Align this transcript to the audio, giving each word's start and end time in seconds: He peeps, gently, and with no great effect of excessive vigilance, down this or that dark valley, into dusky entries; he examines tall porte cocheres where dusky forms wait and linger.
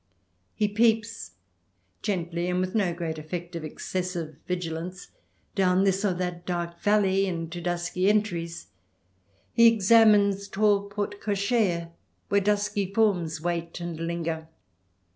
He 0.55 0.67
peeps, 0.67 1.33
gently, 2.01 2.49
and 2.49 2.59
with 2.59 2.73
no 2.73 2.91
great 2.91 3.19
effect 3.19 3.55
of 3.55 3.63
excessive 3.63 4.35
vigilance, 4.47 5.09
down 5.53 5.83
this 5.83 6.03
or 6.03 6.15
that 6.15 6.43
dark 6.43 6.79
valley, 6.81 7.27
into 7.27 7.61
dusky 7.61 8.09
entries; 8.09 8.69
he 9.53 9.67
examines 9.67 10.47
tall 10.47 10.89
porte 10.89 11.21
cocheres 11.21 11.89
where 12.29 12.41
dusky 12.41 12.91
forms 12.91 13.41
wait 13.41 13.79
and 13.79 13.99
linger. 13.99 14.47